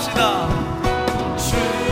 [0.00, 0.48] 고백합시다.
[1.36, 1.89] 주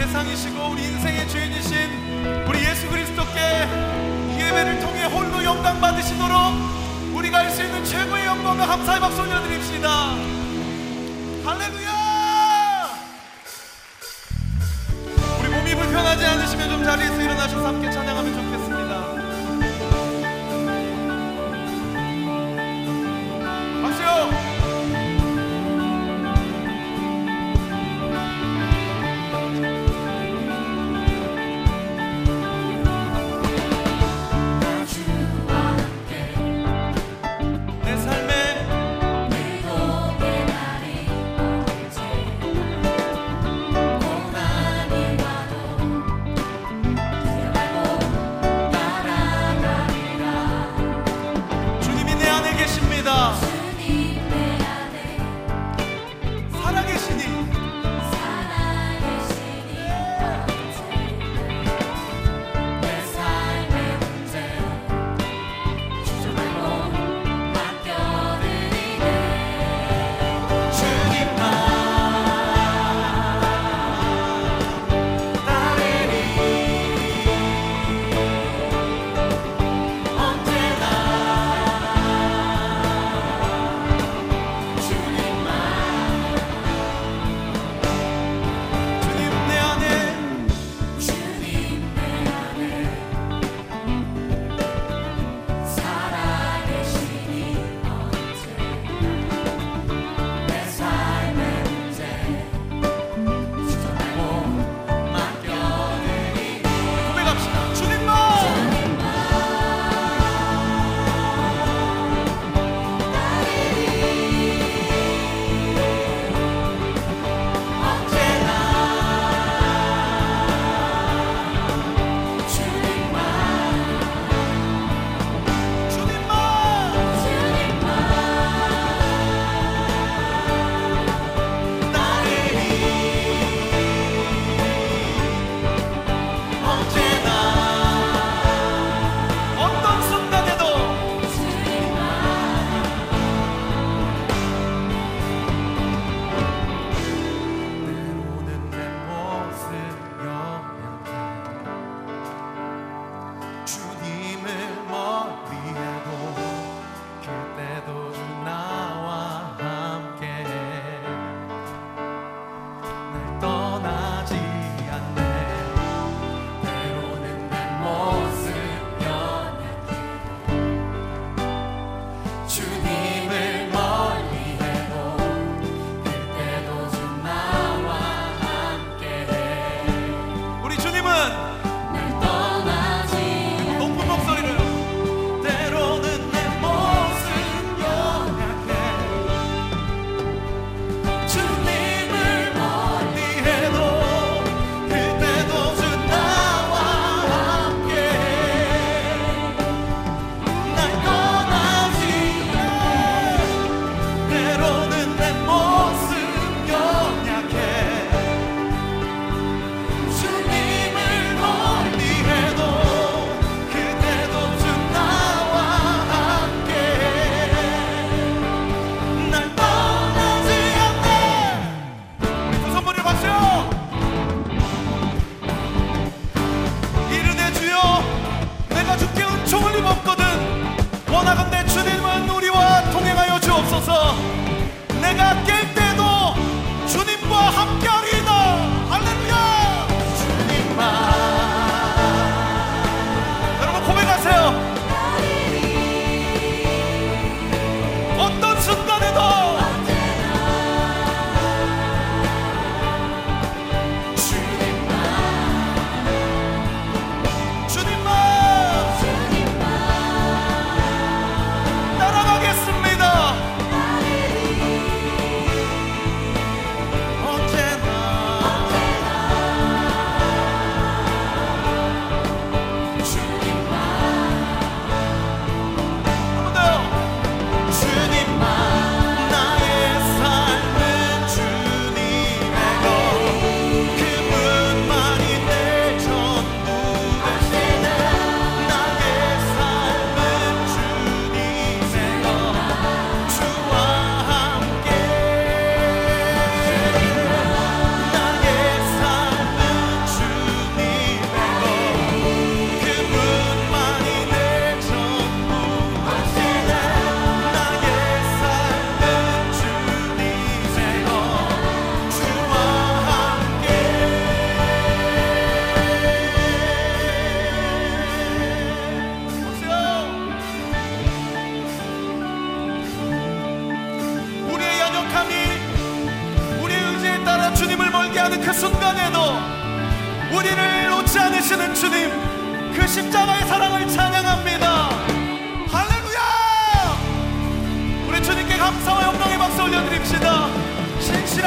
[0.00, 3.38] 대상이시고 우리 인생의 주인이신 우리 예수 그리스도께
[4.38, 6.36] 예배를 통해 홀로 영광 받으시도록
[7.14, 9.88] 우리가 할 수 있는 최고의 영광과 감사의 박수 올려드립시다.
[11.44, 11.99] 할렐루야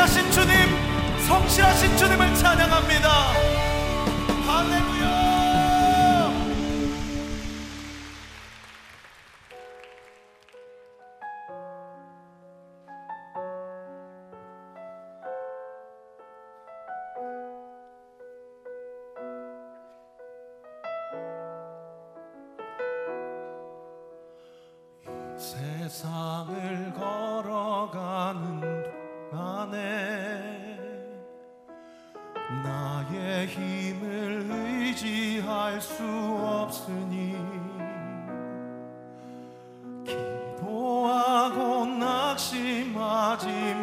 [0.04, 0.54] 하신 주님,
[1.26, 3.73] 성실하신 주님을 찬양합니다.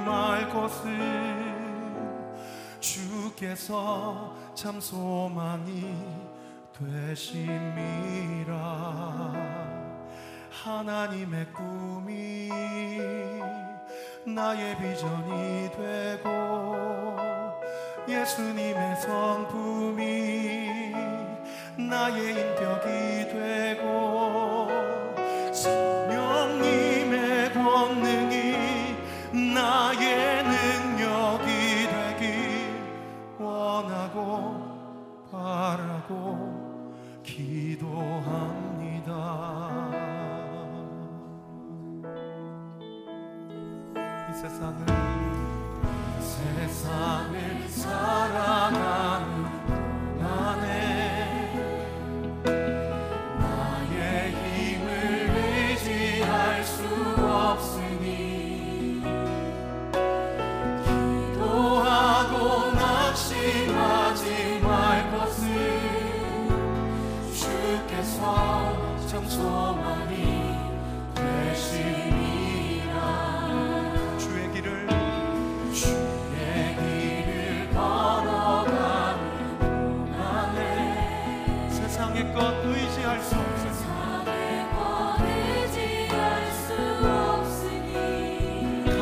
[0.05, 1.41] 말 것은
[2.81, 5.95] 주께서 참 소망이
[6.79, 8.51] 되심이라
[10.51, 12.51] 하나님의 꿈이
[14.27, 16.77] 나의 비전이 되고
[18.09, 20.01] 예수님의 성품이
[21.89, 22.89] 나의 인격이
[23.33, 24.40] 되고
[36.11, 39.11] 안고 기도합니다.
[44.29, 44.87] 이 세상을
[46.19, 49.00] 이 세상을 살아가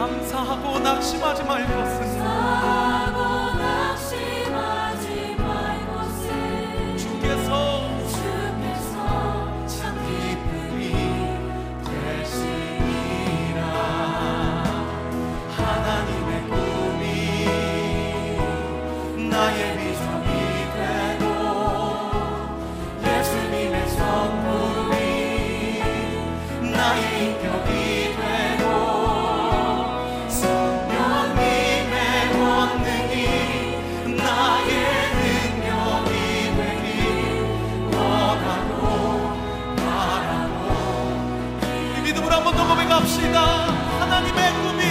[0.08, 2.77] 감사하고 낙심하지 말것은
[42.78, 43.40] 고백합시다.
[43.98, 44.82] 하나님의 꿈이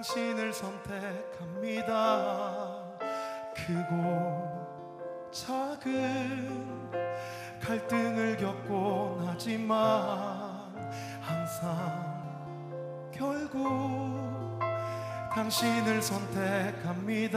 [0.00, 1.84] 당신을 선택합니다.
[3.54, 6.90] 크고 작은
[7.62, 10.74] 갈등을 겪곤 하지만
[11.20, 12.18] 항상
[13.12, 14.58] 결국
[15.34, 17.34] 당신을 선택합니다.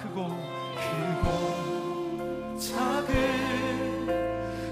[0.00, 0.28] 크고
[0.80, 4.06] 크고 작은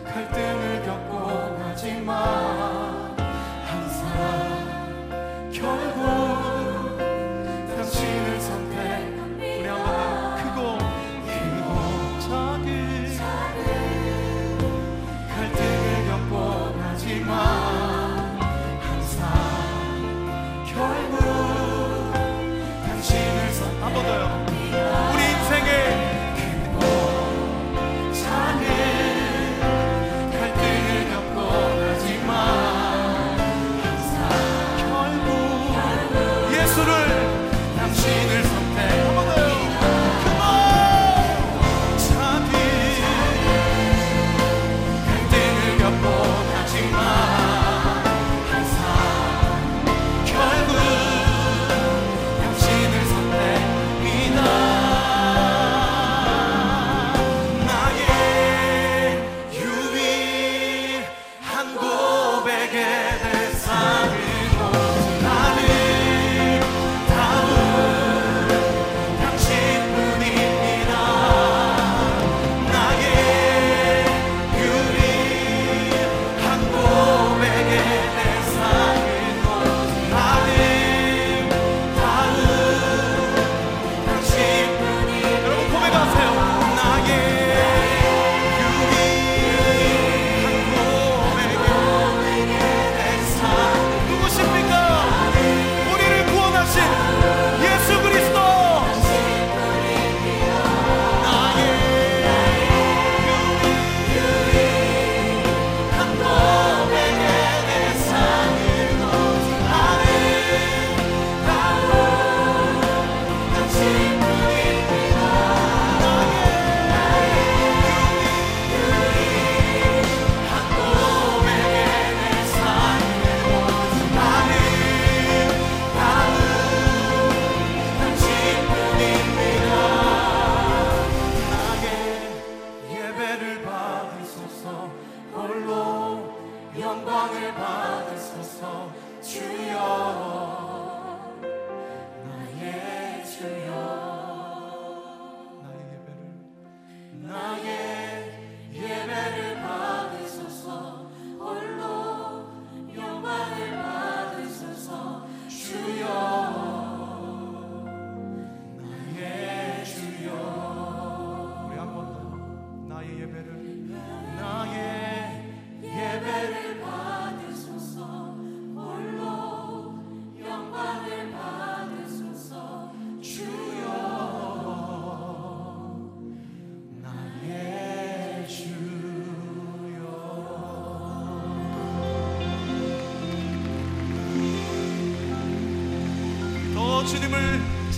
[0.03, 3.14] 갈등을 겪곤 하지만
[3.66, 6.32] 항상 결국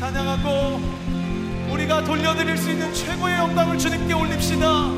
[0.05, 0.83] 찬양하고
[1.73, 4.94] 우리가 돌려드릴 수 있는 최고의 영광을 주님께 올립시다.